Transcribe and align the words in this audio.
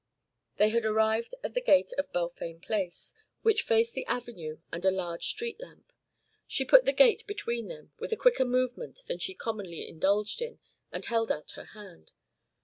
They 0.57 0.69
had 0.69 0.83
arrived 0.83 1.35
at 1.43 1.53
the 1.53 1.61
gate 1.61 1.93
of 1.95 2.07
the 2.07 2.11
Balfame 2.11 2.57
Place, 2.59 3.13
which 3.43 3.61
faced 3.61 3.93
the 3.93 4.07
avenue 4.07 4.57
and 4.71 4.83
a 4.83 4.89
large 4.89 5.27
street 5.27 5.59
lamp. 5.59 5.93
She 6.47 6.65
put 6.65 6.85
the 6.85 6.91
gate 6.91 7.27
between 7.27 7.67
them 7.67 7.91
with 7.99 8.11
a 8.11 8.17
quicker 8.17 8.45
movement 8.45 9.03
than 9.05 9.19
she 9.19 9.35
commonly 9.35 9.87
indulged 9.87 10.41
in 10.41 10.57
and 10.91 11.05
held 11.05 11.31
out 11.31 11.51
her 11.51 11.65
hand. 11.65 12.13